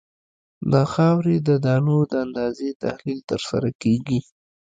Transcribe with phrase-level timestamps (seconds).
[0.71, 4.19] د خاورې د دانو د اندازې تحلیل ترسره کیږي